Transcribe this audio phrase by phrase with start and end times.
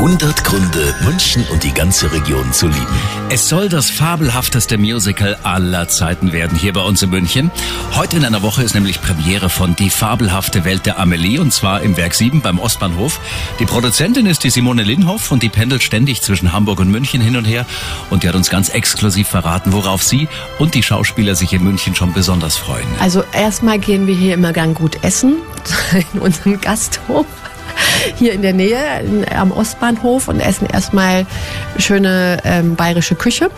[0.00, 2.86] 100 Gründe, München und die ganze Region zu lieben.
[3.28, 7.50] Es soll das fabelhafteste Musical aller Zeiten werden hier bei uns in München.
[7.94, 11.82] Heute in einer Woche ist nämlich Premiere von Die fabelhafte Welt der Amelie und zwar
[11.82, 13.20] im Werk 7 beim Ostbahnhof.
[13.58, 17.36] Die Produzentin ist die Simone Linhoff und die pendelt ständig zwischen Hamburg und München hin
[17.36, 17.66] und her
[18.08, 20.28] und die hat uns ganz exklusiv verraten, worauf sie
[20.58, 22.88] und die Schauspieler sich in München schon besonders freuen.
[23.00, 25.36] Also erstmal gehen wir hier immer gern gut essen
[26.14, 27.26] in unserem Gasthof
[28.16, 31.26] hier in der Nähe in, am Ostbahnhof und essen erstmal
[31.78, 33.50] schöne ähm, bayerische Küche.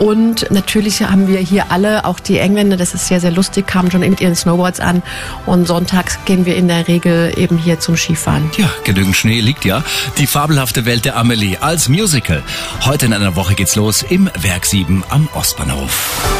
[0.00, 3.90] Und natürlich haben wir hier alle, auch die Engländer, das ist sehr, sehr lustig, kamen
[3.90, 5.02] schon mit ihren Snowboards an.
[5.44, 8.50] Und sonntags gehen wir in der Regel eben hier zum Skifahren.
[8.56, 9.84] Ja, genügend Schnee liegt ja.
[10.16, 12.42] Die fabelhafte Welt der Amelie als Musical.
[12.86, 16.39] Heute in einer Woche geht's los im Werk 7 am Ostbahnhof.